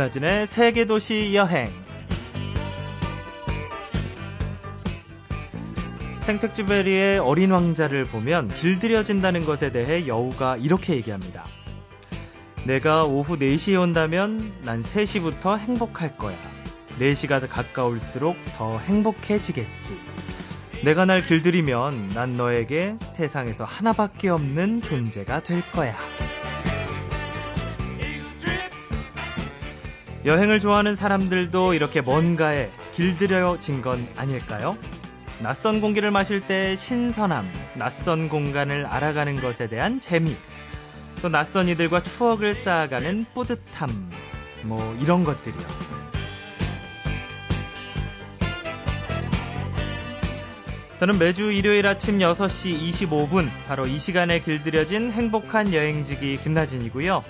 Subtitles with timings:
[0.00, 1.70] 김나진의 세계도시 여행.
[6.16, 11.44] 생텍쥐베리의 어린 왕자를 보면 길들여진다는 것에 대해 여우가 이렇게 얘기합니다.
[12.64, 16.38] 내가 오후 4시에 온다면 난 3시부터 행복할 거야.
[16.98, 19.98] 4시가 가까울수록 더 행복해지겠지.
[20.82, 25.94] 내가 날 길들이면 난 너에게 세상에서 하나밖에 없는 존재가 될 거야.
[30.24, 34.76] 여행을 좋아하는 사람들도 이렇게 뭔가에 길들여진 건 아닐까요?
[35.40, 40.36] 낯선 공기를 마실 때 신선함, 낯선 공간을 알아가는 것에 대한 재미,
[41.22, 44.10] 또 낯선 이들과 추억을 쌓아가는 뿌듯함,
[44.64, 45.66] 뭐 이런 것들이요.
[50.98, 57.24] 저는 매주 일요일 아침 6시 25분 바로 이 시간에 길들여진 행복한 여행지기 김나진이고요.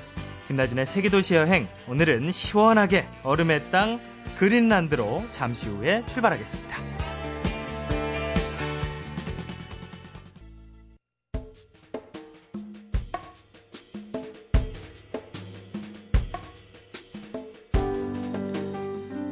[0.50, 4.00] 김나진의 세계도시 여행 오늘은 시원하게 얼음의 땅
[4.36, 6.76] 그린란드로 잠시 후에 출발하겠습니다.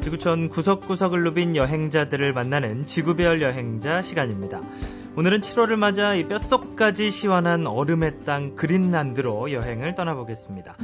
[0.02, 4.60] 지구촌 구석구석을 누빈 여행자들을 만나는 지구별 여행자 시간입니다.
[5.16, 10.76] 오늘은 7월을 맞아 이 뼛속까지 시원한 얼음의 땅 그린란드로 여행을 떠나보겠습니다.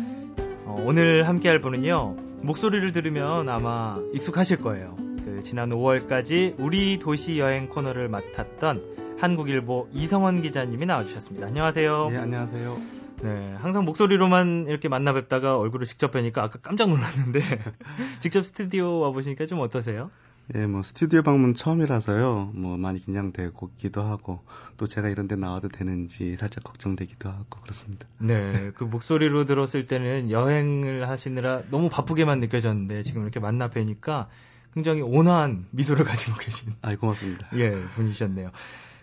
[0.67, 4.97] 어, 오늘 함께할 분은요, 목소리를 들으면 아마 익숙하실 거예요.
[5.25, 11.47] 그 지난 5월까지 우리 도시 여행 코너를 맡았던 한국일보 이성원 기자님이 나와주셨습니다.
[11.47, 12.11] 안녕하세요.
[12.11, 13.05] 네, 안녕하세요.
[13.23, 17.41] 네, 항상 목소리로만 이렇게 만나 뵙다가 얼굴을 직접 뵈니까 아까 깜짝 놀랐는데
[18.21, 20.11] 직접 스튜디오 와 보시니까 좀 어떠세요?
[20.55, 22.53] 예, 뭐 스튜디오 방문 처음이라서요.
[22.55, 24.41] 뭐 많이 긴장되고기도 하고
[24.77, 28.07] 또 제가 이런 데 나와도 되는지 살짝 걱정되기도 하고 그렇습니다.
[28.19, 34.29] 네, 그 목소리로 들었을 때는 여행을 하시느라 너무 바쁘게만 느껴졌는데 지금 이렇게 만나 뵈니까
[34.75, 37.49] 굉장히 온화한 미소를 가지고 계신 아, 고맙습니다.
[37.55, 38.51] 예, 분이셨네요.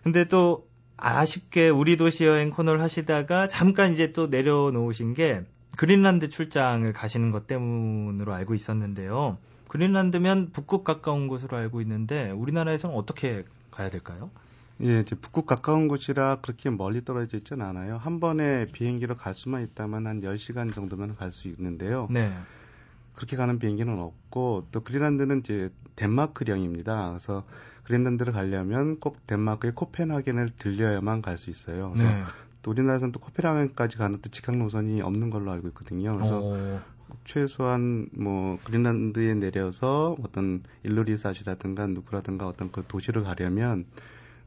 [0.04, 0.68] 근데 또
[0.98, 5.44] 아쉽게 우리 도시 여행 코너를 하시다가 잠깐 이제 또 내려놓으신 게
[5.78, 9.40] 그린란드 출장을 가시는 것 때문으로 알고 있었는데요.
[9.72, 14.30] 그린란드면 북극 가까운 곳으로 알고 있는데 우리나라에서는 어떻게 가야 될까요?
[14.84, 17.96] 예, 이제 북극 가까운 곳이라 그렇게 멀리 떨어져 있지는 않아요.
[17.96, 22.10] 한 번에 비행기로 갈 수만 있다면 한 10시간 정도면 갈 수 있는데요.
[22.10, 22.34] 네.
[23.16, 27.08] 그렇게 가는 비행기는 없고 또 그린란드는 이제 덴마크령입니다.
[27.12, 27.46] 그래서
[27.86, 31.92] 그린란드를 가려면 꼭 덴마크의 코펜하겐을 들려야만 갈 수 있어요.
[31.92, 32.24] 그래서 네.
[32.62, 36.18] 또 우리나라에서는 또 코펜하겐까지 가는 또 직항 노선이 없는 걸로 알고 있거든요.
[36.18, 36.80] 그래서 오.
[37.26, 43.86] 최소한 뭐 그린란드에 내려서 어떤 일루리사시라든가 누구라든가 어떤 그 도시를 가려면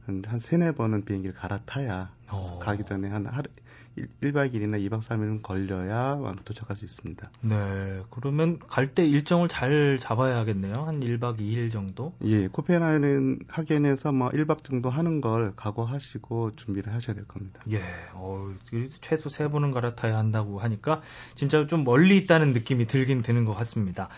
[0.05, 2.11] 한, 한 세네 번은 비행기를 갈아타야
[2.59, 3.49] 가기 전에 한 하루
[3.95, 7.29] 1 박 2일이나 2박 3일은 걸려야 도착할 수 있습니다.
[7.41, 8.01] 네.
[8.09, 10.73] 그러면 갈 때 일정을 잘 잡아야 하겠네요.
[10.77, 12.13] 한 1박 2일 정도?
[12.23, 12.47] 예.
[12.47, 17.61] 코펜하겐 하겐에서 뭐 1박 정도 하는 걸 각오하시고 준비를 하셔야 될 겁니다.
[17.71, 17.81] 예.
[18.13, 18.53] 어,
[19.01, 21.01] 최소 3번은 갈아타야 한다고 하니까
[21.35, 24.09] 진짜 좀 멀리 있다는 느낌이 들긴 드는 것 같습니다.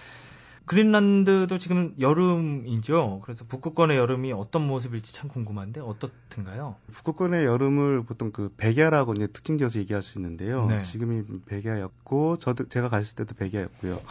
[0.68, 3.22] 그린란드도 지금 여름이죠.
[3.24, 6.76] 그래서 북극권의 여름이 어떤 모습일지 참 궁금한데 어떻든가요?
[6.92, 10.66] 북극권의 여름을 보통 그 백야라고 이제 특징 지어서 얘기할 수 있는데요.
[10.66, 10.82] 네.
[10.82, 14.02] 지금이 백야였고 저도 제가 갔을 때도 백야였고요.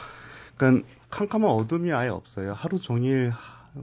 [0.57, 2.55] 그러니까 캄캄한 어둠이 아예 없어요.
[2.55, 3.33] 하루 종일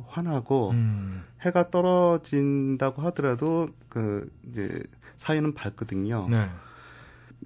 [0.07, 1.23] 환하고 음.
[1.41, 4.81] 해가 떨어진다고 하더라도 그 이제
[5.15, 6.27] 사이는 밝거든요.
[6.27, 6.49] 네.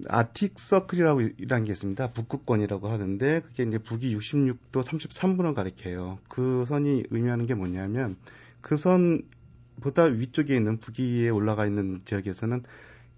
[0.08, 2.12] 아틱 서클이라고 이란 게 있습니다.
[2.12, 6.18] 북극권이라고 하는데 그게 이제 북위 66도 33분을 가리켜요.
[6.28, 8.16] 그 선이 의미하는 게 뭐냐면
[8.60, 12.62] 그 선보다 위쪽에 있는 북위에 올라가 있는 지역에서는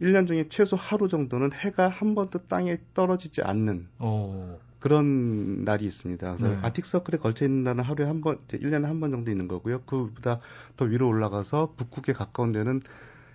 [0.01, 4.59] 1년 중에 최소 하루 정도는 해가 한 번도 땅에 떨어지지 않는 오.
[4.79, 6.37] 그런 날이 있습니다.
[6.37, 6.59] 그래서 네.
[6.63, 9.83] 아틱 서클에 걸쳐 있는 날은 하루에 한 번, 1년에 한 번 정도 있는 거고요.
[9.83, 10.41] 그보다
[10.77, 12.81] 더 위로 올라가서 북극에 가까운 데는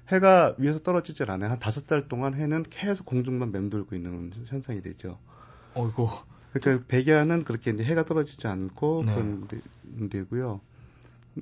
[0.10, 1.52] 해가 위에서 떨어지질 않아요.
[1.52, 5.18] 한 다섯 달 동안 해는 계속 공중만 맴돌고 있는 현상이 되죠.
[5.74, 6.10] 어이고.
[6.54, 9.16] 그러니까 백야는 그렇게 이제 해가 떨어지지 않고 네.
[9.16, 10.62] 그런 데고요.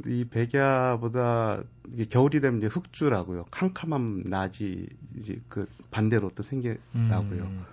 [0.07, 1.61] 이 백야보다
[1.93, 3.45] 이게 겨울이 되면 이제 흑주라고요.
[3.51, 4.87] 캄캄함 낮이
[5.17, 7.43] 이제 그 반대로 또 생겨나고요.
[7.43, 7.65] 음.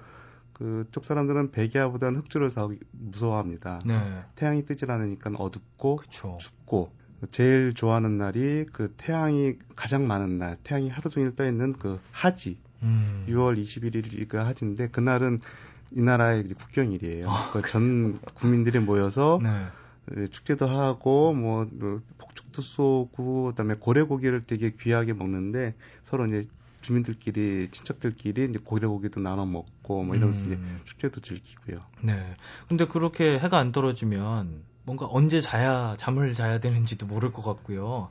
[0.52, 3.80] 그쪽 사람들은 백야보다는 흑주를 더 무서워합니다.
[3.86, 4.22] 네.
[4.34, 6.36] 태양이 뜨질 않으니까 어둡고 그쵸.
[6.38, 6.92] 춥고
[7.30, 12.58] 제일 좋아하는 날이 그 태양이 가장 많은 날, 태양이 하루 종일 떠 있는 그 하지.
[12.82, 13.26] 음.
[13.28, 15.40] 6월 21일이 그 하지인데 그날은
[15.92, 17.28] 이 나라의 국경일이에요.
[17.28, 19.66] 아, 그전 국민들이 모여서 네.
[20.16, 26.46] 예, 축제도 하고 뭐, 뭐 폭죽도 쏘고 그다음에 고래고기를 되게 귀하게 먹는데 서로 이제
[26.80, 30.46] 주민들끼리 친척들끼리 이제 고래고기도 나눠 먹고 뭐 이러면서 음.
[30.46, 31.78] 이제 축제도 즐기고요.
[32.02, 32.34] 네.
[32.68, 38.08] 근데 그렇게 해가 안 떨어지면 뭔가 언제 자야 잠을 자야 되는지도 모를 것 같고요.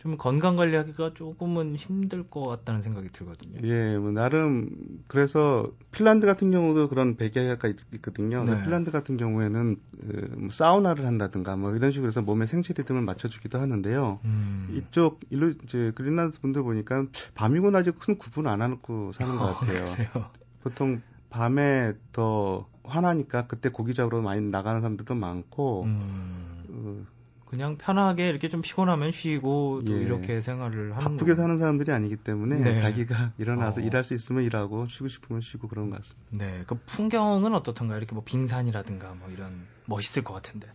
[0.00, 3.60] 좀 건강 관리하기가 조금은 힘들 것 같다는 생각이 들거든요.
[3.64, 4.70] 예, 뭐 나름
[5.06, 8.42] 그래서 핀란드 같은 경우도 그런 백야가 있거든요.
[8.44, 8.62] 네.
[8.62, 13.58] 핀란드 같은 경우에는 그, 뭐 사우나를 한다든가 뭐 이런 식으로 해서 몸의 생체 리듬을 맞춰주기도
[13.58, 14.20] 하는데요.
[14.24, 14.68] 음.
[14.74, 17.04] 이쪽 일로 이제 그린란드 분들 보니까
[17.34, 19.94] 밤이고 낮이 큰 구분 안 하고 사는 것 같아요.
[20.14, 20.30] 아,
[20.62, 25.84] 보통 밤에 더 화나니까 그때 고기 잡으러 많이 나가는 사람들도 많고.
[25.84, 26.64] 음.
[26.68, 30.02] 어, 그냥 편하게 이렇게 좀 피곤하면 쉬고 또 예.
[30.04, 32.76] 이렇게 생활을 하는 바쁘게 사는 사람들이 아니기 때문에 네.
[32.76, 33.84] 자기가 일어나서 어.
[33.84, 36.28] 일할 수 있으면 일하고 쉬고 싶으면 쉬고 그런 것 같습니다.
[36.30, 37.98] 네, 그 풍경은 어떻던가요?
[37.98, 40.68] 이렇게 뭐 빙산이라든가 뭐 이런 멋있을 것 같은데.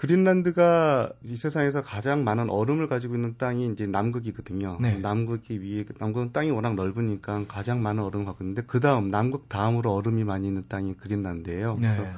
[0.00, 4.78] 그린란드가 이 세상에서 가장 많은 얼음을 가지고 있는 땅이 이제 남극이거든요.
[4.80, 4.96] 네.
[4.96, 9.92] 남극이 위에 남극은 땅이 워낙 넓으니까 가장 많은 얼음을 갖고 있는데 그 다음 남극 다음으로
[9.92, 11.76] 얼음이 많이 있는 땅이 그린란드예요.
[11.76, 12.12] 그래서 네.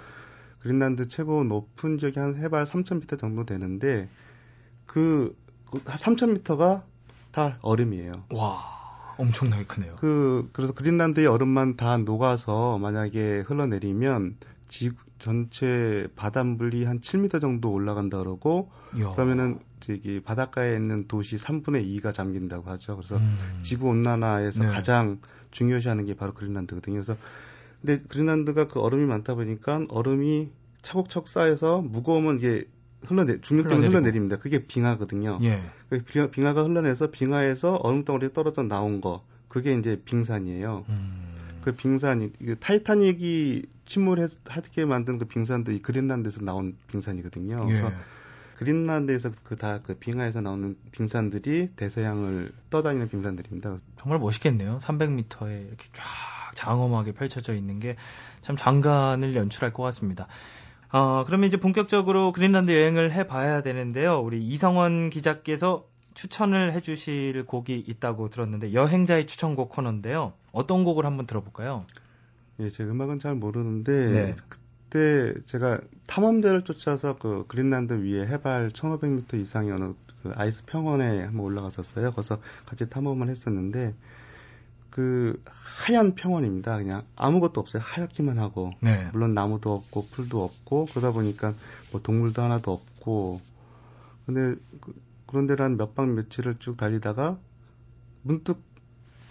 [0.61, 4.09] 그린란드 최고 높은 지역이 한 해발 3,000m 정도 되는데
[4.87, 5.37] 그,
[5.69, 6.83] 그 3,000m가
[7.33, 8.13] 다 얼음이에요.
[8.31, 8.61] 와,
[9.17, 9.97] 엄청나게 크네요.
[9.97, 14.37] 그 그래서 그린란드의 얼음만 다 녹아서 만약에 흘러내리면
[14.69, 19.11] 지구 전체 바닷물이 한 7m 정도 올라간다 그러고 이야.
[19.11, 22.97] 그러면은 저기 바닷가에 있는 도시 3분의 2가 잠긴다고 하죠.
[22.97, 23.39] 그래서 음.
[23.63, 24.71] 지구 온난화에서 네.
[24.71, 25.21] 가장
[25.53, 26.95] 중요시하는 게 바로 그린란드거든요.
[26.95, 27.17] 그래서
[27.81, 30.51] 근데 그린란드가 그 얼음이 많다 보니까 얼음이
[30.83, 32.65] 차곡차곡 쌓여서 무거우면 이게
[33.07, 34.39] 흘러내 중력되면 흘러내립니다.
[34.39, 35.39] 그게 빙하거든요.
[35.43, 35.63] 예.
[35.89, 40.85] 그 빙하, 가 흘러내서 빙하에서 얼음 덩어리 떨어져 나온 거 그게 이제 빙산이에요.
[40.89, 41.32] 음.
[41.63, 47.63] 그 빙산이 그 타이타닉이 침몰하게 만든 그 빙산도 이 그린란드에서 나온 빙산이거든요.
[47.63, 47.67] 예.
[47.67, 47.93] 그래서
[48.57, 53.79] 그린란드에서 그 다그 그 빙하에서 나오는 빙산들이 대서양을 떠다니는 빙산들입니다.
[53.99, 54.79] 정말 멋있겠네요.
[54.83, 56.05] 300m에 이렇게 쫙
[56.55, 57.97] 장엄하게 펼쳐져 있는 게
[58.43, 60.27] 참 장관을 연출할 것 같습니다.
[60.93, 64.21] 어, 그러면 이제 본격적으로 그린란드 여행을 해봐야 되는데요.
[64.21, 70.33] 우리 이성원 기자께서 추천을 해주실 곡이 있다고 들었는데 여행자의 추천곡 코너인데요.
[70.53, 71.87] 어떤 곡을 한번 들어볼까요?
[72.61, 74.35] 예, 제 음악은 잘 모르는데 네.
[74.49, 81.47] 그때 제가 탐험대를 쫓아서 그 그린란드 위에 해발 1,500m 이상의 어느 그 아이스 평원에 한번
[81.47, 82.13] 올라갔었어요.
[82.13, 83.95] 거기서 같이 탐험을 했었는데
[84.91, 86.77] 그 하얀 평원입니다.
[86.77, 87.83] 그냥 아무것도 없어요.
[87.83, 89.09] 하얗기만 하고 네.
[89.13, 91.55] 물론 나무도 없고 풀도 없고 그러다 보니까
[91.91, 93.41] 뭐 동물도 하나도 없고
[94.27, 94.95] 근데 그,
[95.33, 97.39] 그런 데를 한 몇 박 며칠을 쭉 달리다가
[98.23, 98.63] 문득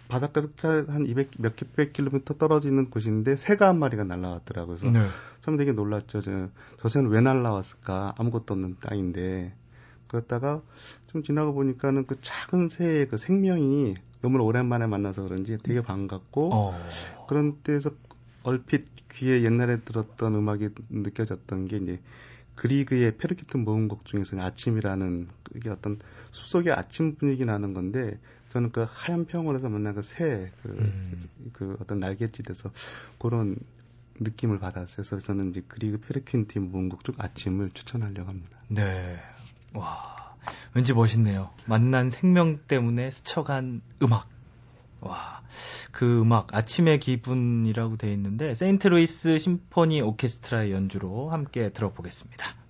[0.09, 0.49] 바닷가에서
[0.91, 4.75] 한 200, 몇백 킬로미터 떨어지는 곳인데 새가 한 마리가 날라왔더라고요.
[4.75, 5.07] 그래서 네.
[5.39, 6.19] 처음 되게 놀랐죠.
[6.19, 6.49] 저,
[6.81, 8.15] 저 새는 왜 날라왔을까?
[8.17, 9.53] 아무것도 없는 땅인데.
[10.09, 10.61] 그랬다가
[11.07, 16.77] 좀 지나가 보니까는 그 작은 새의 그 생명이 너무 오랜만에 만나서 그런지 되게 반갑고 어.
[17.29, 17.91] 그런 데에서
[18.43, 22.01] 얼핏 귀에 옛날에 들었던 음악이 느껴졌던 게 이제
[22.55, 25.99] 그리그의 페르키튼 모음 곡 중에서 아침이라는 이게 어떤
[26.31, 28.19] 숲속의 아침 분위기 나는 건데
[28.49, 31.29] 저는 그 하얀 평원에서 만난 그 새, 그, 음.
[31.53, 32.71] 그 어떤 날갯짓에서
[33.17, 33.55] 그런
[34.19, 35.05] 느낌을 받았어요.
[35.07, 38.59] 그래서 저는 이제 그리그 페르귄트 모음곡 쪽 아침을 추천하려고 합니다.
[38.67, 39.19] 네.
[39.73, 40.35] 와.
[40.73, 41.49] 왠지 멋있네요.
[41.65, 44.27] 만난 생명 때문에 스쳐간 음악.
[45.01, 45.41] 와,
[45.91, 52.60] 그 음악 아침의 기분이라고 돼 있는데 세인트 루이스 심포니 오케스트라의 연주로 함께 들어보겠습니다.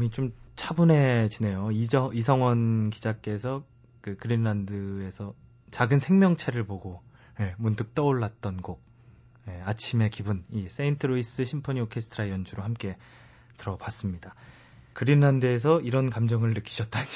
[0.00, 1.70] 마음이 좀 차분해지네요.
[1.72, 3.62] 이정, 이성원 기자께서
[4.00, 5.34] 그 그린란드에서
[5.70, 7.02] 작은 생명체를 보고
[7.38, 8.82] 예, 문득 떠올랐던 곡
[9.48, 12.96] 예, 아침의 기분 이 세인트루이스 심포니 오케스트라 연주로 함께
[13.58, 14.34] 들어봤습니다.
[14.94, 17.06] 그린란드에서 이런 감정을 느끼셨다니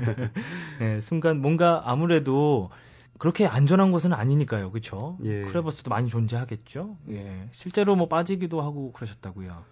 [0.80, 2.70] 예, 순간 뭔가 아무래도
[3.18, 5.18] 그렇게 안전한 곳은 아니니까요, 그렇죠?
[5.22, 5.42] 예.
[5.42, 6.96] 크레버스도 많이 존재하겠죠.
[7.10, 9.64] 예, 실제로 뭐 빠지기도 하고 그러셨다고요.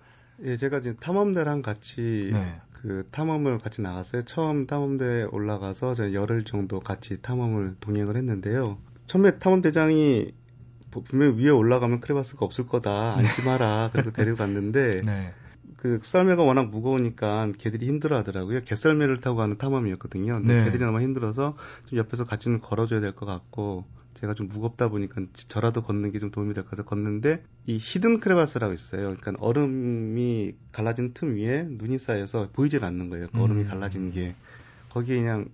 [0.44, 2.60] 예, 제가 이제 탐험대랑 같이 네.
[2.72, 4.22] 그 탐험을 같이 나갔어요.
[4.22, 8.78] 처음 탐험대에 올라가서 저 열흘 정도 같이 탐험을 동행을 했는데요.
[9.06, 10.32] 처음에 탐험대장이
[10.90, 13.16] 분명히 위에 올라가면 크레바스가 없을 거다.
[13.16, 13.90] 앉지 마라.
[13.92, 15.34] 그리고 데리고 갔는데 네.
[15.76, 18.62] 그 썰매가 워낙 무거우니까 개들이 힘들어 하더라고요.
[18.62, 20.36] 개썰매를 타고 가는 탐험이었거든요.
[20.36, 20.64] 근데 네.
[20.64, 21.56] 개들이 너무 힘들어서
[21.86, 26.18] 좀 옆에서 같이 좀 걸어줘야 될 것 같고 제가 좀 무겁다 보니까 저라도 걷는 게
[26.18, 29.14] 좀 도움이 될것 같아서 걷는데 이 hidden 크레바스라고 있어요.
[29.16, 33.28] 그러니까 얼음이 갈라진 틈 위에 눈이 쌓여서 보이질 않는 거예요.
[33.32, 33.68] 그 얼음이 음.
[33.68, 34.34] 갈라진 게
[34.90, 35.46] 거기에 그냥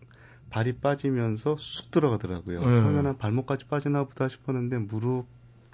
[0.50, 2.60] 발이 빠지면서 쑥 들어가더라고요.
[2.60, 2.66] 네.
[2.66, 5.26] 처음에는 발목까지 빠지나 보다 싶었는데 무릎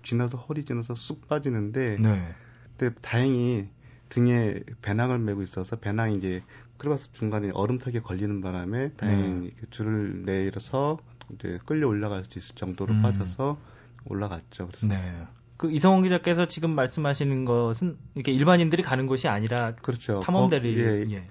[0.03, 2.35] 지나서 허리 지나서 쑥 빠지는데 네.
[2.77, 3.69] 근데 다행히
[4.09, 6.43] 등에 배낭을 메고 있어서 배낭이 이제
[6.83, 9.67] 크레바스 중간에 얼음턱에 걸리는 바람에 다행히 네.
[9.71, 10.99] 줄을 내려서
[11.33, 13.03] 이제 끌려 올라갈 수 있을 정도로 음.
[13.03, 13.57] 빠져서
[14.05, 14.67] 올라갔죠.
[14.67, 15.23] 그래서 네.
[15.57, 20.19] 그 이성원 기자께서 지금 말씀하시는 것은 이렇게 일반인들이 가는 곳이 아니라 그렇죠.
[20.21, 21.07] 탐험대리 어, 예.
[21.13, 21.29] 예.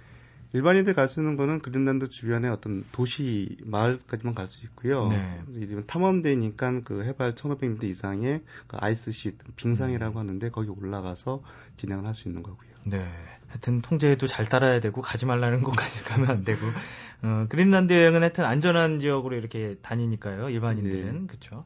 [0.53, 5.09] 일반인들 갈 수 있는 거는 그린란드 주변의 어떤 도시 마을까지만 갈 수 있고요.
[5.09, 5.41] 네.
[5.85, 10.19] 탐험대니까 그 해발 1,500m 이상의 그 아이스시 빙상이라고 음.
[10.19, 11.43] 하는데 거기 올라가서
[11.75, 12.69] 진행을 할 수 있는 거고요.
[12.85, 13.05] 네.
[13.51, 16.65] 하여튼 통제도 잘 따라야 되고 가지 말라는 곳까지 가면 안 되고
[17.21, 20.49] 어, 그린란드 여행은 하여튼 안전한 지역으로 이렇게 다니니까요.
[20.49, 21.27] 일반인들은 네.
[21.27, 21.65] 그렇죠.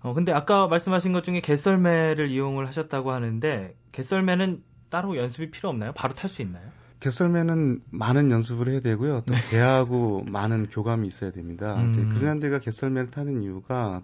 [0.00, 5.92] 어, 근데 아까 말씀하신 것 중에 개썰매를 이용을 하셨다고 하는데 개썰매는 따로 연습이 필요 없나요?
[5.92, 6.64] 바로 탈 수 있나요?
[7.00, 9.22] 개썰매는 많은 연습을 해야 되고요.
[9.26, 9.40] 또 네.
[9.50, 11.76] 개하고 많은 교감이 있어야 됩니다.
[11.76, 12.08] 음.
[12.10, 14.02] 그린란드가 개썰매를 타는 이유가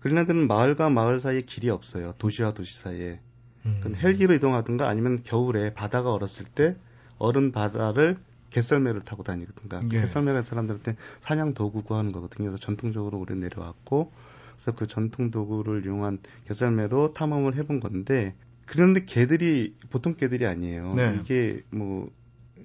[0.00, 2.14] 그린란드는 마을과 마을 사이에 길이 없어요.
[2.18, 3.20] 도시와 도시 사이에.
[3.66, 3.94] 음.
[3.94, 6.76] 헬기로 이동하든가 아니면 겨울에 바다가 얼었을 때
[7.18, 8.18] 얼은 바다를
[8.50, 9.88] 개썰매를 타고 다니거든요.
[9.92, 10.00] 예.
[10.00, 12.48] 개썰매가 사람들한테 사냥 도구고 하는 거거든요.
[12.48, 14.12] 그래서 전통적으로 오래 내려왔고
[14.54, 18.34] 그래서 그 전통 도구를 이용한 개썰매로 탐험을 해본 건데
[18.66, 20.90] 그런데 개들이 보통 개들이 아니에요.
[20.94, 21.18] 네.
[21.20, 22.10] 이게 뭐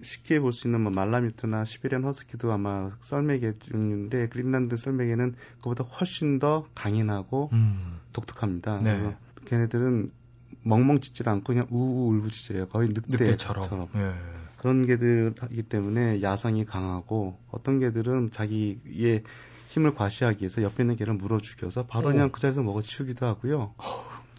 [0.04, 6.40] 쉽게 볼 수 있는 뭐 말라뮤트나 시베리안 허스키도 아마 썰매개 중인데 그린란드 썰매개는 그보다 훨씬
[6.40, 8.00] 더 강인하고 음.
[8.14, 8.82] 독특합니다.
[8.82, 8.98] 네.
[8.98, 9.16] 그래서
[9.46, 10.12] 걔네들은
[10.64, 12.68] 멍멍짖질 않고 그냥 우우 울부짖어요.
[12.68, 13.62] 거의 늑대처럼.
[13.64, 13.88] 늑대처럼.
[13.96, 14.14] 예.
[14.58, 19.24] 그런 개들이기 때문에 야성이 강하고 어떤 개들은 자기의
[19.68, 22.12] 힘을 과시하기 위해서 옆에 있는 개를 물어 죽여서 바로 오.
[22.12, 23.74] 그냥 그 자리에서 먹어 치우기도 하고요.
[23.78, 23.84] 어,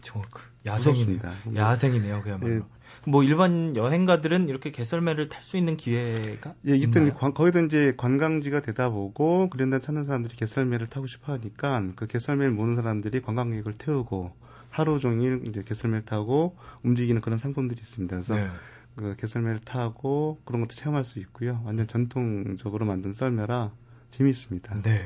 [0.01, 1.21] 정말 그 야생이네요.
[1.57, 2.55] 야생이네요, 그야말로.
[2.55, 2.61] 예.
[3.07, 8.91] 뭐 일반 여행가들은 이렇게 개설매를 탈 수 있는 기회가 예, 이때 거기다 이제 관광지가 되다
[8.91, 14.33] 보고 그랜다 찾는 사람들이 개설매를 타고 싶어 하니까 그 개설매를 모는 사람들이 관광객을 태우고
[14.73, 18.17] 하루 종일 이제 개썰매를 타고 움직이는 그런 상품들이 있습니다.
[18.17, 18.49] 그래서 네.
[18.97, 21.61] 그 개썰매를 타고 그런 것도 체험할 수 있고요.
[21.65, 23.71] 완전 전통적으로 만든 썰매라
[24.09, 24.81] 재미있습니다.
[24.81, 25.05] 네.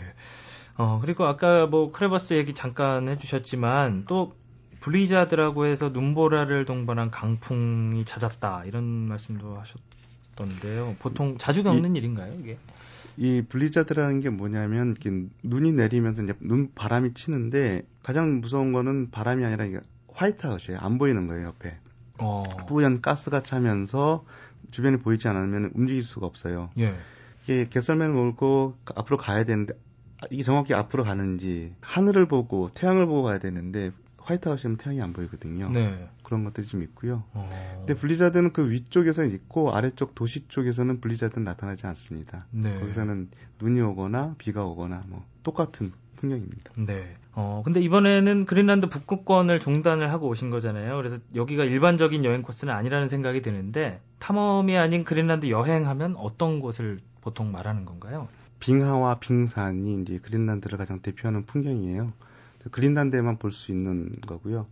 [0.76, 4.36] 어, 그리고 아까 뭐 크레버스 얘기 잠깐 해주셨지만 또
[4.80, 9.58] 블리자드라고 해서 눈보라를 동반한 강풍이 잦았다 이런 말씀도
[10.36, 10.94] 하셨던데요.
[11.00, 12.56] 보통 자주 겪는 이, 일인가요, 이게?
[13.16, 15.10] 이 블리자드라는 게 뭐냐면 이렇게
[15.42, 19.80] 눈이 내리면서 이제 눈 바람이 치는데 가장 무서운 거는 바람이 아니라 이게
[20.12, 20.78] 화이트아웃이에요.
[20.80, 21.78] 안 보이는 거예요, 옆에.
[22.18, 22.40] 어.
[22.68, 24.24] 뿌연 가스가 차면서
[24.70, 26.70] 주변이 보이지 않으면 움직일 수가 없어요.
[26.78, 26.94] 예.
[27.44, 29.74] 이게 개썰매를 몰고 앞으로 가야 되는데
[30.30, 35.70] 이게 정확히 앞으로 가는지 하늘을 보고 태양을 보고 가야 되는데 화이트아웃이면 태양이 안 보이거든요.
[35.70, 36.08] 네.
[36.26, 37.22] 그런 것들이 좀 있고요.
[37.34, 37.46] 어.
[37.78, 42.46] 근데 블리자드는 그 위쪽에서 있고 아래쪽 도시 쪽에서는 블리자드는 나타나지 않습니다.
[42.50, 42.80] 네.
[42.80, 43.30] 거기서는
[43.60, 46.72] 눈이 오거나 비가 오거나 뭐 똑같은 풍경입니다.
[46.78, 47.16] 네.
[47.32, 50.96] 어, 근데 이번에는 그린란드 북극권을 종단을 하고 오신 거잖아요.
[50.96, 57.52] 그래서 여기가 일반적인 여행 코스는 아니라는 생각이 드는데 탐험이 아닌 그린란드 여행하면 어떤 곳을 보통
[57.52, 58.26] 말하는 건가요?
[58.58, 62.12] 빙하와 빙산이 이제 그린란드를 가장 대표하는 풍경이에요.
[62.72, 64.66] 그린란드에만 볼 수 있는 거고요.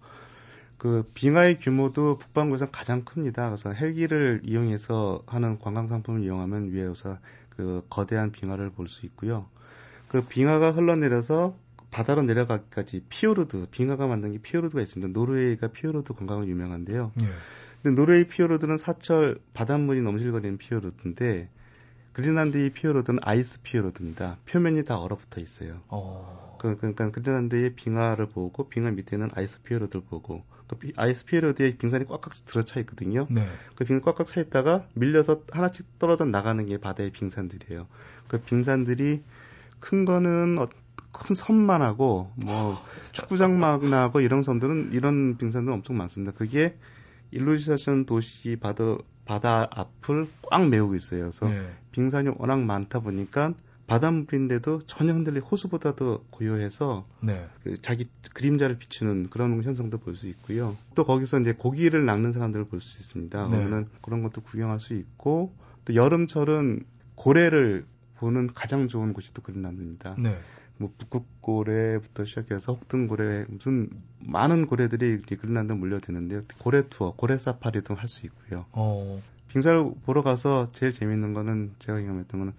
[0.79, 3.49] 그 빙하의 규모도 북반구에서 가장 큽니다.
[3.49, 7.19] 그래서 헬기를 이용해서 하는 관광 상품을 이용하면 위에서
[7.51, 9.47] 그 거대한 빙하를 볼 수 있고요.
[10.09, 11.57] 그 빙하가 흘러내려서
[11.91, 15.13] 바다로 내려가기까지 피오르드, 빙하가 만든 게 피오르드가 있습니다.
[15.19, 17.13] 노르웨이가 피오르드 관광으로 유명한데요.
[17.23, 17.27] 예.
[17.83, 21.49] 근데 노르웨이 피오르드는 사철 바닷물이 넘실거리는 피오르드인데
[22.15, 24.39] 그린란드의 피오르드는 아이스 피오르드입니다.
[24.47, 25.81] 표면이 다 얼어붙어 있어요.
[25.89, 26.57] 어...
[26.61, 32.33] 그, 그러니까 그린란드의 빙하를 보고 빙하 밑에는 아이스 피오르드를 보고 그 아이스 피오르드에 빙산이 꽉꽉
[32.47, 33.27] 들어차 있거든요.
[33.31, 33.47] 네.
[33.75, 37.87] 그 빙이 꽉꽉 차 있다가 밀려서 하나씩 떨어져 나가는 게 바다의 빙산들이에요.
[38.29, 39.23] 그 빙산들이
[39.81, 40.69] 큰 거는 어,
[41.13, 42.79] 큰 섬만 하고 뭐
[43.13, 46.33] 축구장만 하고 이런 섬들은 이런 빙산들 엄청 많습니다.
[46.33, 46.77] 그게
[47.31, 51.23] 일루지사션 도시 바다 바다 앞을 꽉 메우고 있어요.
[51.23, 51.67] 그래서 네.
[51.93, 53.55] 빙산이 워낙 많다 보니까
[53.87, 57.47] 바닷물인데도 전혀 흔들리 호수보다 도 고요해서 네.
[57.63, 60.77] 그 자기 그림자를 비추는 그런 현상도 볼 수 있고요.
[60.95, 63.49] 또 거기서 이제 고기를 낚는 사람들을 볼 수 있습니다.
[63.49, 63.57] 네.
[63.57, 65.55] 그러면 그런 것도 구경할 수 있고
[65.85, 67.85] 또 여름철은 고래를
[68.17, 70.17] 보는 가장 좋은 곳이 또 그린란드입니다.
[70.19, 70.39] 네.
[70.79, 73.89] 뭐 북극고래부터 시작해서 혹등고래 무슨
[74.19, 76.43] 많은 고래들이 그린란드 물려드는데요.
[76.59, 78.67] 고래 투어, 고래 사파리도 할수 있고요.
[78.73, 79.23] 어.
[79.49, 82.53] 빙사를 보러 가서 제일 재밌는 거는 제가 경험했던 거는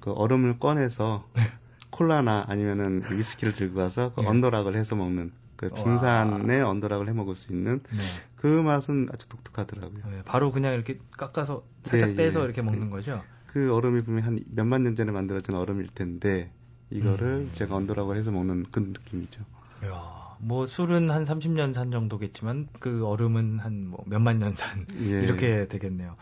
[0.00, 1.42] 그 얼음을 꺼내서 네.
[1.90, 4.28] 콜라나 아니면은 위스키를 들고 가서 그 네.
[4.28, 6.70] 언더락을 해서 먹는 그 빙산에 와.
[6.70, 7.98] 언더락을 해 먹을 수 있는 네.
[8.36, 10.04] 그 맛은 아주 독특하더라고요.
[10.08, 12.44] 네, 바로 그냥 이렇게 깎아서 살짝 예, 떼서 예.
[12.44, 13.24] 이렇게 먹는 거죠.
[13.46, 16.52] 그 얼음이 보면 한 몇만 년 전에 만들어진 얼음일 텐데
[16.90, 17.50] 이거를 음.
[17.54, 19.42] 제가 언더락을 해서 먹는 그 느낌이죠.
[19.84, 24.86] 이야, 뭐 술은 한 30년 산 정도겠지만 그 얼음은 한 뭐 몇만 년 산.
[25.00, 25.20] 예.
[25.22, 26.16] 이렇게 되겠네요.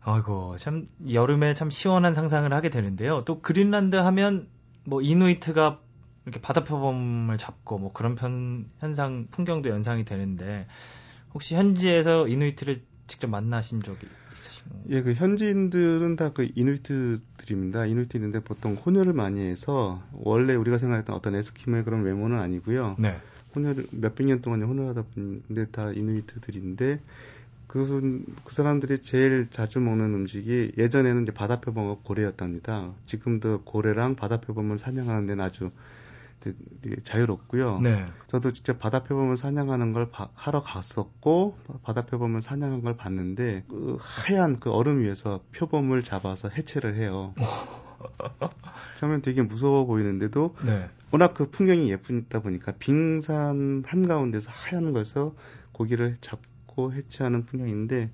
[0.00, 3.20] 아이고, 참, 여름에 참 시원한 상상을 하게 되는데요.
[3.26, 4.48] 또 그린란드 하면
[4.84, 5.80] 뭐 이누이트가
[6.24, 10.66] 이렇게 바다 표범을 잡고 뭐 그런 편, 현상, 풍경도 연상이 되는데
[11.34, 14.06] 혹시 현지에서 이누이트를 직접 만나신 적이
[14.38, 14.82] 있으신가요?
[14.90, 17.86] 예, 그 현지인들은 다 그 이누이트들입니다.
[17.86, 22.96] 이누이트인데 보통 혼혈을 많이 해서 원래 우리가 생각했던 어떤 에스키모의 그런 외모는 아니고요.
[22.98, 23.16] 네.
[23.54, 27.00] 혼혈 몇백 년 동안 혼혈하다 보는데 다 이누이트들인데
[27.66, 32.92] 그, 그 사람들이 제일 자주 먹는 음식이 예전에는 이제 바다표범과 고래였답니다.
[33.06, 35.70] 지금도 고래랑 바다표범을 사냥하는 데는 아주
[37.04, 37.80] 자유롭고요.
[37.80, 38.06] 네.
[38.26, 44.70] 저도 직접 바다표범을 사냥하는 걸 바, 하러 갔었고 바다표범을 사냥한 걸 봤는데 그 하얀 그
[44.70, 47.34] 얼음 위에서 표범을 잡아서 해체를 해요.
[48.98, 50.88] 처음엔 되게 무서워 보이는데도 네.
[51.10, 55.34] 워낙 그 풍경이 예쁘다 보니까 빙산 한가운데서 하얀 것에서
[55.72, 58.10] 고기를 잡고 해체하는 풍경인데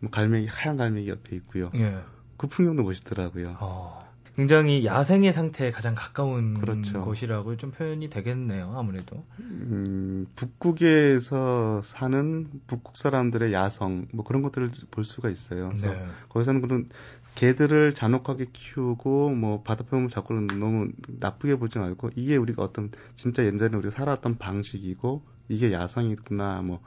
[0.00, 1.70] 뭐 갈매기 하얀 갈매기 옆에 있고요.
[1.74, 1.98] 예.
[2.36, 3.56] 그 풍경도 멋있더라고요.
[3.60, 4.03] 어,
[4.36, 7.02] 굉장히 야생의 상태에 가장 가까운 그렇죠.
[7.02, 8.74] 곳이라고 좀 표현이 되겠네요.
[8.76, 9.24] 아무래도.
[9.38, 15.68] 음, 북극에서 사는 북극 사람들의 야성 뭐 그런 것들을 볼 수가 있어요.
[15.68, 16.06] 그래서 네.
[16.30, 16.88] 거기서는 그런
[17.36, 23.76] 개들을 잔혹하게 키우고 뭐 바다표범을 잡고 너무 나쁘게 보지 말고 이게 우리가 어떤 진짜 옛날에
[23.76, 26.80] 우리가 살았던 방식이고 이게 야성이구나 뭐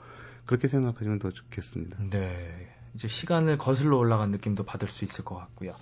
[0.46, 1.98] 그렇게 생각하시면 더 좋겠습니다.
[2.10, 2.74] 네.
[2.94, 5.74] 이제 시간을 거슬러 올라간 느낌도 받을 수 있을 것 같고요.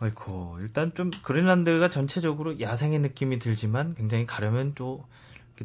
[0.00, 5.04] 아이고, 일단 좀 그린란드가 전체적으로 야생의 느낌이 들지만 굉장히 가려면 또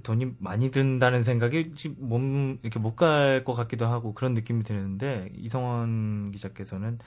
[0.02, 6.32] 돈이 많이 든다는 생각이 몸 이렇게 못 갈 것 같기도 하고 그런 느낌이 드는데 이성원
[6.32, 6.98] 기자께서는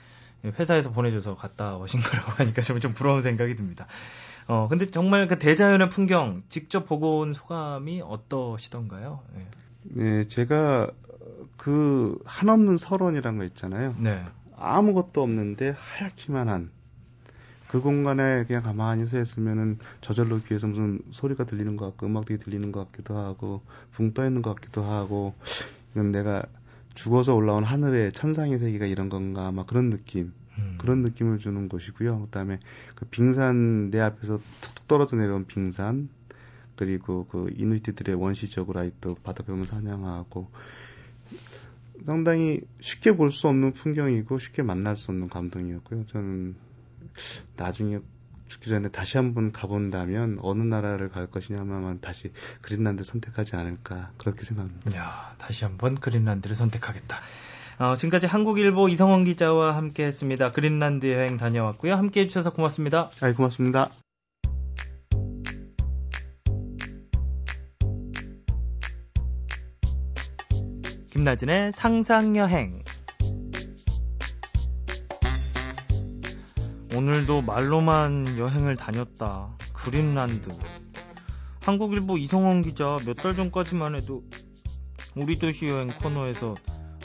[0.45, 3.87] 회사에서 보내줘서 갔다 오신 거라고 하니까 좀, 좀 부러운 생각이 듭니다.
[4.47, 9.19] 어, 근데 정말 그 대자연의 풍경 직접 보고 온 소감이 어떠시던가요?
[9.35, 9.47] 네.
[9.83, 10.89] 네, 제가
[11.57, 13.95] 그 한없는 설원이란 거 있잖아요.
[13.97, 14.23] 네.
[14.55, 16.71] 아무것도 없는데 하얗기만 한
[17.67, 22.71] 그 공간에 그냥 가만히 서 있으면은 저절로 귀에서 무슨 소리가 들리는 것 같고 음악들이 들리는
[22.71, 25.33] 것 같기도 하고 붕 떠 있는 것 같기도 하고
[25.91, 26.43] 이건 내가
[26.95, 30.77] 죽어서 올라온 하늘의 천상의 세계가 이런 건가 막 그런 느낌 음.
[30.79, 32.21] 그런 느낌을 주는 곳이고요.
[32.21, 32.59] 그다음에
[32.95, 36.09] 그 빙산 내 앞에서 툭툭 떨어져 내려온 빙산
[36.75, 40.49] 그리고 그 이누이트들의 원시적 으로 아직도 바다표면 사냥하고
[42.05, 46.05] 상당히 쉽게 볼 수 없는 풍경이고 쉽게 만날 수 없는 감동이었고요.
[46.05, 46.55] 저는
[47.55, 47.99] 나중에
[48.47, 54.97] 죽기 전에 다시 한번 가본다면 어느 나라를 갈 것이냐면 다시 그린란드 선택하지 않을까 그렇게 생각합니다.
[54.97, 57.19] 야, 다시 한번 그린란드를 선택하겠다.
[57.79, 60.51] 어, 지금까지 한국일보 이성원 기자와 함께했습니다.
[60.51, 61.93] 그린란드 여행 다녀왔고요.
[61.93, 63.11] 함께해 주셔서 고맙습니다.
[63.21, 63.91] 아, 고맙습니다.
[71.11, 72.86] 김나진의 상상여행.
[76.97, 79.55] 오늘도 말로만 여행을 다녔다.
[79.71, 80.49] 그린란드.
[81.61, 84.23] 한국일보 이성원 기자 몇 달 전까지만 해도
[85.15, 86.55] 우리 도시 여행 코너에서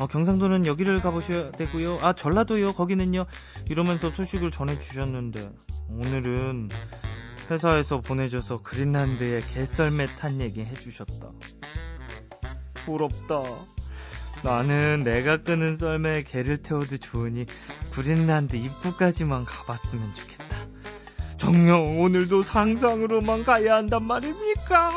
[0.01, 1.99] 아, 경상도는 여기를 가보셔야 되고요.
[2.01, 3.27] 아 전라도요 거기는요
[3.69, 5.51] 이러면서 소식을 전해주셨는데
[5.91, 6.71] 오늘은
[7.51, 11.33] 회사에서 보내줘서 그린란드에 개썰매 탄 얘기 해주셨다.
[12.87, 13.43] 부럽다.
[14.43, 17.47] 나는 내가 끄는 썰매에 개를 태워도 좋으니
[17.93, 20.57] 그린란드 입구까지만 가봤으면 좋겠다.
[21.37, 24.91] 정녕 오늘도 상상으로만 가야 한단 말입니까?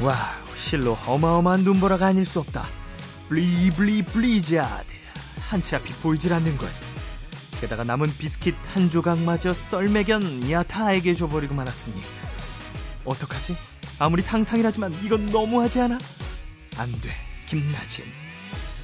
[0.00, 2.66] 와우 실로 어마어마한 눈보라가 아닐 수 없다.
[3.28, 4.86] 블리블리 블리자드
[5.50, 6.68] 한치 앞이 보이질 않는 걸.
[7.60, 12.00] 게다가 남은 비스킷 한 조각마저 썰매견 야타에게 줘버리고 말았으니
[13.08, 13.56] 어떡하지?
[13.98, 15.98] 아무리 상상이라지만 이건 너무하지 않아?
[16.76, 17.10] 안 돼,
[17.46, 18.04] 김나진.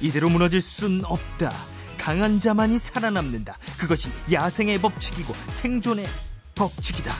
[0.01, 1.51] 이대로 무너질 순 없다.
[1.97, 3.57] 강한 자만이 살아남는다.
[3.77, 6.05] 그것이 야생의 법칙이고 생존의
[6.55, 7.15] 법칙이다.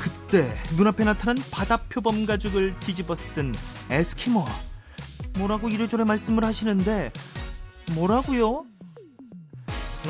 [0.00, 3.52] 그때 눈앞에 나타난 바다 표범 가죽을 뒤집어 쓴
[3.90, 4.44] 에스키모.
[5.34, 7.12] 뭐라고 이래저래 말씀을 하시는데
[7.92, 8.64] 뭐라고요?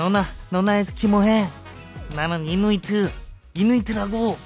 [0.01, 1.47] 너나 너나 에스키모 해.
[2.17, 3.13] 나는 이누이트
[3.53, 4.39] 이누이트라고.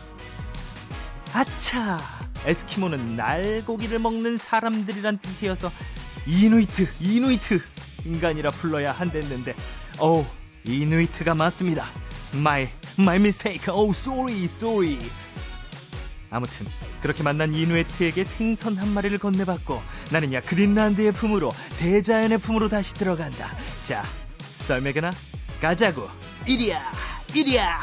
[1.33, 2.01] 아차.
[2.45, 5.71] 에스키모는 날고기를 먹는 사람들이란 뜻이어서
[6.27, 7.62] 이누이트 이누이트
[8.05, 9.55] 인간이라 불러야 한댔는데
[10.01, 10.27] 어우
[10.67, 11.87] 이누이트가 맞습니다.
[12.35, 13.73] My my mistake.
[13.73, 14.99] Oh sorry sorry.
[16.31, 16.67] 아무튼
[17.01, 23.57] 그렇게 만난 이누이트에게 생선 한 마리를 건네받고 나는 야 그린란드의 품으로 대자연의 품으로 다시 들어간다.
[23.85, 24.03] 자
[24.38, 25.11] 썰매ገ나
[25.61, 26.09] 가자고
[26.47, 26.81] 이리야
[27.35, 27.81] 이리야.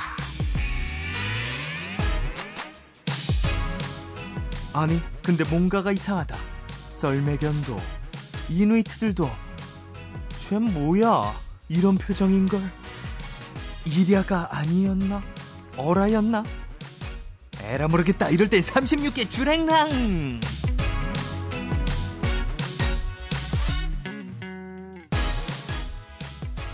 [4.73, 6.37] 아니 근데 뭔가가 이상하다.
[6.89, 7.81] 썰매견도
[8.49, 9.29] 이누이트들도
[10.39, 11.33] 쟤 뭐야
[11.69, 12.61] 이런 표정인걸.
[13.85, 15.23] 이리아가 아니었나?
[15.75, 16.43] 어라였나?
[17.63, 18.29] 에라 모르겠다.
[18.29, 20.39] 이럴 땐 36개 줄행랑!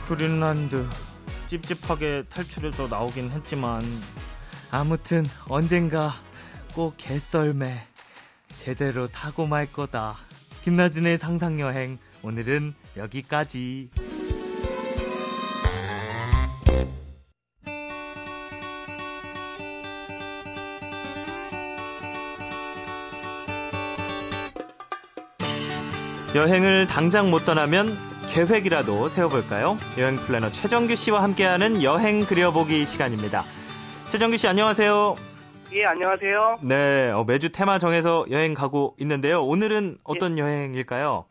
[0.08, 0.88] 그린란드
[1.48, 3.82] 찝찝하게 탈출해서 나오긴 했지만
[4.72, 6.14] 아무튼 언젠가
[6.74, 7.86] 꼭 개썰매
[8.56, 10.16] 제대로 타고 말 거다.
[10.64, 13.90] 김나진의 상상여행 오늘은 여기까지.
[26.34, 29.78] 여행을 당장 못 떠나면 계획이라도 세워볼까요?
[29.98, 33.42] 여행 플래너 최정규 씨와 함께하는 여행 그려보기 시간입니다.
[34.12, 35.16] 최정규 씨 안녕하세요.
[35.74, 36.60] 예, 안녕하세요.
[36.62, 39.42] 네, 어, 매주 테마 정해서 여행 가고 있는데요.
[39.42, 40.44] 오늘은 어떤 예.
[40.44, 41.26] 여행일까요?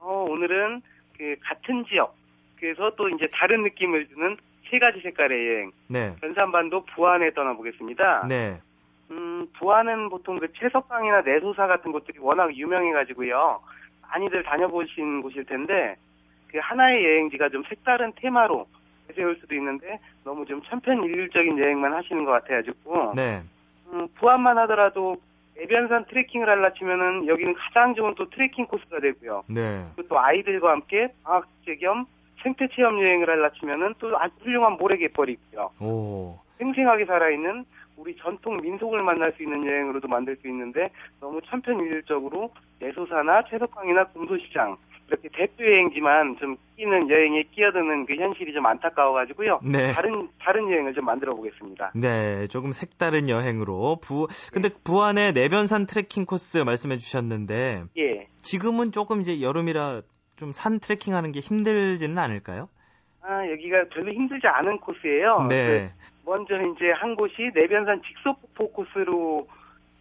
[0.00, 0.82] 어, 오늘은
[1.16, 2.16] 그 같은 지역,
[2.58, 4.36] 그래서 또 이제 다른 느낌을 주는
[4.68, 5.70] 세 가지 색깔의 여행.
[5.86, 6.16] 네.
[6.20, 8.26] 변산반도 부안에 떠나보겠습니다.
[8.28, 8.60] 네.
[9.12, 13.60] 음, 부안은 보통 그 채석강이나 내소사 같은 곳들이 워낙 유명해가지고요.
[14.10, 15.94] 많이들 다녀보신 곳일 텐데
[16.50, 18.66] 그 하나의 여행지가 좀 색다른 테마로
[19.14, 23.42] 세울 수도 있는데 너무 좀 천편일률적인 여행만 하시는 것 같아가지고 네.
[23.92, 25.16] 음, 부안만 하더라도
[25.56, 29.44] 내변산 트레킹을 할라 치면은 여기는 가장 좋은 또 트레킹 코스가 되고요.
[29.48, 29.84] 네.
[30.08, 32.06] 또 아이들과 함께 방학제 겸
[32.42, 35.70] 생태 체험 여행을 할라 치면은 또 아주 훌륭한 모래갯벌이고요.
[35.80, 36.38] 오.
[36.58, 37.64] 생생하게 살아있는
[37.96, 44.76] 우리 전통 민속을 만날 수 있는 여행으로도 만들 수 있는데 너무 천편일률적으로 내소사나 채석강이나 금소시장
[45.08, 49.60] 이렇게 대표 여행지만 좀 끼는 여행에 끼어드는 그 현실이 좀 안타까워가지고요.
[49.64, 49.92] 네.
[49.92, 51.92] 다른 다른 여행을 좀 만들어 보겠습니다.
[51.94, 54.28] 네, 조금 색다른 여행으로 부.
[54.52, 54.74] 근데 네.
[54.84, 58.26] 부안의 내변산 트레킹 코스 말씀해 주셨는데, 예.
[58.42, 60.02] 지금은 조금 이제 여름이라
[60.36, 62.68] 좀 산 트레킹하는 게 힘들지는 않을까요?
[63.22, 65.46] 아 여기가 별로 힘들지 않은 코스예요.
[65.48, 65.92] 네.
[66.24, 69.48] 그 먼저 이제 한 곳이 내변산 직소폭포 코스로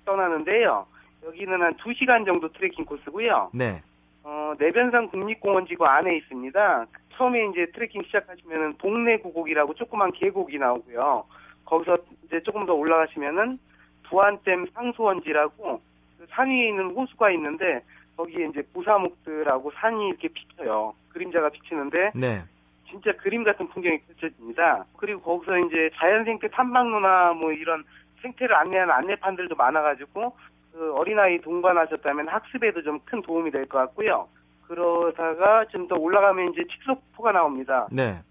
[0.05, 0.85] 떠나는데요.
[1.25, 3.51] 여기는 한 2시간 정도 트레킹 코스고요.
[3.53, 3.81] 네.
[4.29, 6.85] 어, 내변산 국립공원지구 안에 있습니다.
[7.13, 11.23] 처음에 이제 트레킹 시작하시면은 동네 구곡이라고 조그만 계곡이 나오고요.
[11.63, 13.57] 거기서 이제 조금 더 올라가시면은
[14.03, 15.81] 부안댐 상수원지라고
[16.19, 17.81] 그산 위에 있는 호수가 있는데
[18.17, 20.93] 거기에 이제 부사목들하고 산이 이렇게 비쳐요.
[21.07, 22.43] 그림자가 비치는데 네.
[22.89, 24.85] 진짜 그림 같은 풍경이 펼쳐집니다.
[24.97, 27.85] 그리고 거기서 이제 자연생태 탐방로나 뭐 이런
[28.21, 30.35] 생태를 안내하는 안내판들도 많아가지고
[30.77, 34.27] 그 어린아이 동반하셨다면 학습에도 좀 큰 도움이 될 것 같고요.
[34.67, 37.87] 그러다가 좀 더 올라가면 이제 칙소폭포가 나옵니다.
[37.91, 38.21] 네.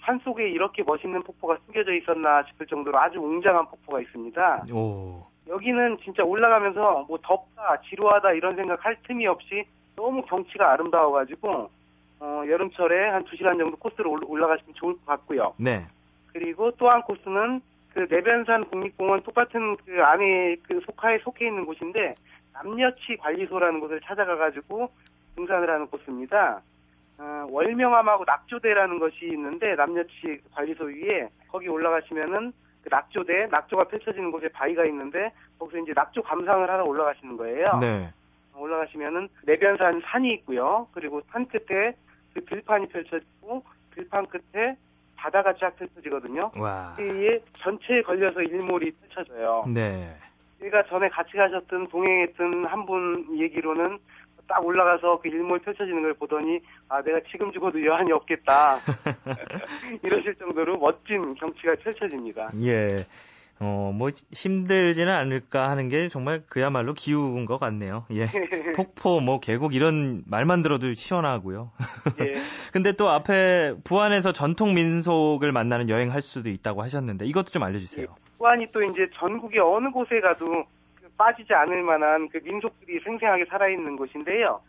[0.00, 4.64] 산 속에 이렇게 멋있는 폭포가 숨겨져 있었나 싶을 정도로 아주 웅장한 폭포가 있습니다.
[4.74, 5.22] 오.
[5.46, 9.64] 여기는 진짜 올라가면서 뭐 덥다, 지루하다 이런 생각 할 틈이 없이
[9.96, 11.70] 너무 경치가 아름다워가지고
[12.20, 15.54] 어, 여름철에 한 2시간 정도 코스를 올라가시면 좋을 것 같고요.
[15.58, 15.86] 네.
[16.32, 17.60] 그리고 또 한 코스는
[17.94, 22.14] 그 내변산 국립공원 똑같은 그 안에 그 속하에 속해 있는 곳인데
[22.52, 24.90] 남녀치 관리소라는 곳을 찾아가가지고
[25.36, 26.60] 등산을 하는 코스입니다.
[27.18, 32.52] 어, 월명암하고 낙조대라는 것이 있는데 남녀치 관리소 위에 거기 올라가시면은
[32.82, 37.78] 그 낙조대, 낙조가 펼쳐지는 곳에 바위가 있는데 거기서 이제 낙조 감상을 하러 올라가시는 거예요.
[37.80, 38.10] 네.
[38.56, 40.88] 올라가시면은 내변산 산이 있고요.
[40.92, 41.94] 그리고 산 끝에
[42.34, 43.62] 그 들판이 펼쳐지고
[43.94, 44.76] 들판 끝에
[45.24, 46.50] 바다가 쫙 펼쳐지거든요.
[46.56, 46.94] 와.
[47.00, 49.64] 이에 전체에 걸려서 일몰이 펼쳐져요.
[49.72, 50.14] 네.
[50.60, 53.98] 제가 전에 같이 가셨던 동행했던 한 분 얘기로는
[54.46, 56.60] 딱 올라가서 그 일몰 펼쳐지는 걸 보더니
[56.90, 58.76] 아 내가 지금 죽어도 여한이 없겠다
[60.04, 62.50] 이러실 정도로 멋진 경치가 펼쳐집니다.
[62.62, 63.06] 예.
[63.60, 68.04] 어, 뭐, 힘들지는 않을까 하는 게 정말 그야말로 기운 것 같네요.
[68.10, 68.26] 예.
[68.76, 71.70] 폭포, 뭐, 계곡 이런 말만 들어도 시원하고요.
[72.20, 72.34] 예.
[72.72, 78.06] 근데 또 앞에 부안에서 전통 민속을 만나는 여행 할 수도 있다고 하셨는데 이것도 좀 알려주세요.
[78.10, 78.24] 예.
[78.38, 80.64] 부안이 또 이제 전국의 어느 곳에 가도
[81.00, 84.60] 그 빠지지 않을 만한 그 민속들이 생생하게 살아있는 곳인데요.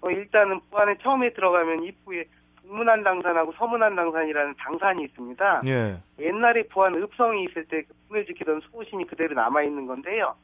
[0.00, 2.24] 어, 일단은 부안에 처음에 들어가면 입구에
[2.68, 5.60] 동문안 당산하고 서문안 당산이라는 당산이 있습니다.
[5.66, 5.96] 예.
[6.18, 10.34] 옛날에 부안 읍성이 있을 때 분을 지키던 수호신이 그대로 남아 있는 건데요.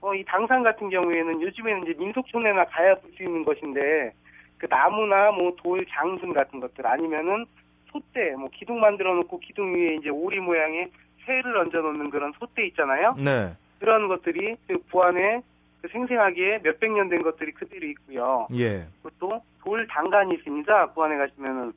[0.00, 4.12] 어, 이 당산 같은 경우에는 요즘에는 이제 민속촌에나 가야 볼 수 있는 것인데
[4.58, 7.44] 그 나무나 뭐 돌 장승 같은 것들 아니면은
[7.90, 10.90] 솥대 뭐 기둥 만들어 놓고 기둥 위에 이제 오리 모양의
[11.24, 13.14] 새를 얹어 놓는 그런 솥대 있잖아요.
[13.18, 13.52] 네.
[13.80, 15.42] 그런 것들이 그 부안에 그
[15.88, 18.46] 생생하게 몇백 년 된 것들이 그대로 있고요.
[18.54, 18.86] 예.
[19.02, 20.92] 그것도 돌 단간이 있습니다.
[20.92, 21.72] 부안에 가시면은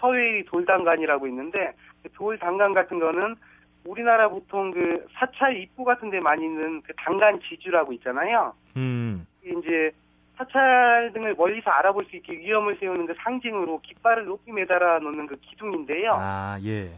[0.00, 3.36] 서해의 돌 단간이라고 있는데 그돌 단간 같은 거는
[3.84, 8.54] 우리나라 보통 그 사찰 입구 같은 데 많이 있는 그 단간 지주라고 있잖아요.
[8.76, 9.26] 음.
[9.44, 9.90] 이제
[10.36, 15.36] 사찰 등을 멀리서 알아볼 수 있게 위험을 세우는 그 상징으로 깃발을 높이 매달아 놓는 그
[15.36, 16.16] 기둥인데요.
[16.18, 16.90] 아, 예.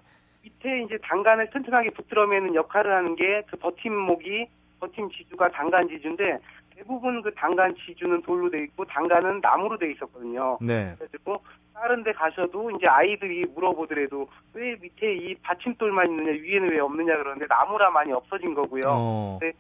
[0.43, 4.47] 밑에 이제 단간을 튼튼하게 붙들어매는 역할을 하는 게 그 버팀목이
[4.81, 6.39] 버팀 지주가 단간 지주인데
[6.77, 10.59] 대부분 그 단간 지주는 돌로 돼 있고 단간은 나무로 돼 있었거든요.
[10.61, 10.95] 네.
[10.99, 11.41] 그래서
[11.73, 17.47] 다른 데 가셔도 이제 아이들이 물어보더라도 왜 밑에 이 받침돌만 있느냐 위에는 왜 없느냐 그러는데
[17.49, 18.83] 나무라 많이 없어진 거고요.
[18.87, 19.39] 어.
[19.41, 19.57] 근데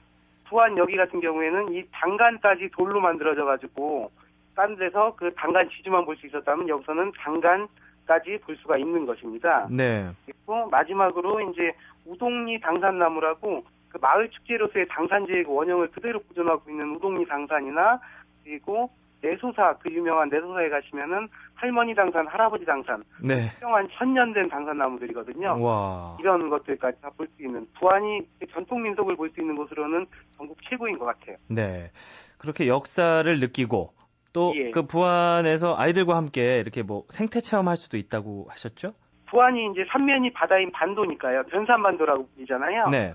[0.48, 4.11] 부안 여기 같은 경우에는 이 단간까지 돌로 만들어져 가지고
[4.55, 9.66] 딴 데서 그 단간 지주만 볼 수 있었다면 여기서는 단간까지 볼 수가 있는 것입니다.
[9.70, 10.11] 네.
[10.24, 11.72] 그리고 마지막으로 이제
[12.07, 18.00] 우동리 당산나무라고 그 마을 축제로서의 당산지의 원형을 그대로 보존하고 있는 우동리 당산이나
[18.44, 18.90] 그리고
[19.22, 23.50] 내소사 그 유명한 내소사에 가시면은 할머니 당산, 할아버지 당산, 네.
[23.61, 25.61] 유명한 천년 된 당산나무들이거든요.
[25.62, 26.16] 와.
[26.20, 28.20] 이런 것들까지 다 볼 수 있는 부안이
[28.52, 30.06] 전통 민속을 볼 수 있는 곳으로는
[30.37, 31.37] 전국 최고인 것 같아요.
[31.48, 31.90] 네,
[32.38, 33.94] 그렇게 역사를 느끼고
[34.35, 34.70] 또그 예.
[34.70, 38.92] 그 부안에서 아이들과 함께 이렇게 뭐 생태 체험할 수도 있다고 하셨죠?
[39.30, 41.44] 부안이 이제 삼면이 바다인 반도니까요.
[41.44, 42.90] 변산반도라고 불리잖아요.
[42.90, 43.14] 네.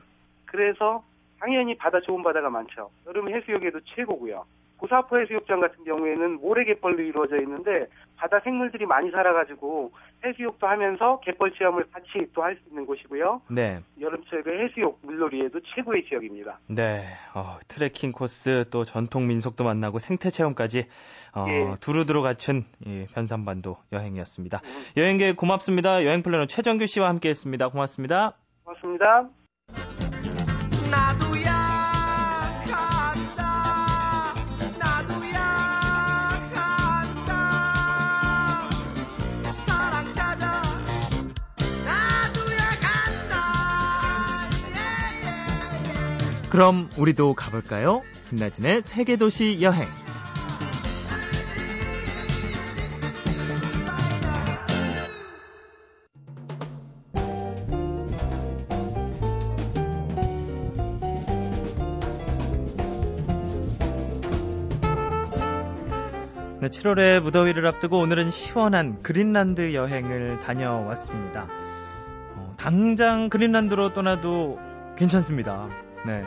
[0.52, 1.04] 그래서
[1.40, 2.92] 당연히 바다 좋은 바다가 많죠.
[3.08, 4.46] 여름 해수욕에도 최고고요.
[4.78, 7.86] 고사포 해수욕장 같은 경우에는 모래갯벌로 이루어져 있는데
[8.18, 9.92] 바다 생물들이 많이 살아가지고
[10.26, 13.42] 해수욕도 하면서 갯벌 체험을 같이 또 할 수 있는 곳이고요.
[13.52, 13.80] 네.
[14.00, 16.60] 여름철 그 해수욕 물놀이에도 최고의 지역입니다.
[16.68, 17.06] 네.
[17.36, 20.88] 어, 트레킹 코스 또 전통 민속도 만나고 생태 체험까지
[21.36, 21.74] 어, 예.
[21.80, 24.62] 두루두루 갖춘 이 변산반도 여행이었습니다.
[24.64, 24.84] 음.
[24.98, 26.04] 여행계 고맙습니다.
[26.06, 27.70] 여행 플래너 최정규 씨와 함께했습니다.
[27.70, 28.34] 고맙습니다.
[28.64, 29.30] 고맙습니다.
[46.52, 48.02] 그럼 우리도 가볼까요?
[48.28, 49.88] 김나진의 세계도시 여행.
[66.60, 71.48] 네, 7월의 무더위를 앞두고 오늘은 시원한 그린란드 여행을 다녀왔습니다.
[72.36, 74.60] 어, 당장 그린란드로 떠나도
[74.98, 75.70] 괜찮습니다.
[76.06, 76.26] 네.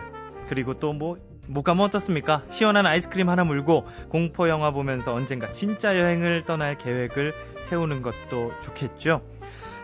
[0.49, 2.43] 그리고 또 뭐, 못 가면 어떻습니까?
[2.49, 7.35] 시원한 아이스크림 하나 물고 공포 영화 보면서 언젠가 진짜 여행을 떠날 계획을
[7.69, 9.23] 세우는 것도 좋겠죠.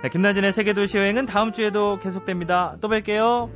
[0.02, 2.76] 네, 김나진의 세계도시 여행은 다음 주에도 계속됩니다.
[2.80, 3.50] 또 뵐게요.